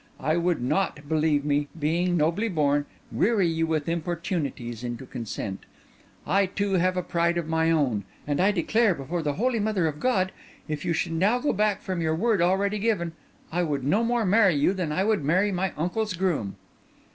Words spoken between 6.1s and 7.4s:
I too have a pride